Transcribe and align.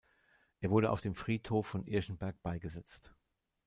Er 0.61 0.71
wurde 0.71 0.89
auf 0.89 0.99
dem 0.99 1.13
Friedhof 1.13 1.67
von 1.67 1.85
Irschenberg 1.85 2.41
beigesetzt. 2.41 3.13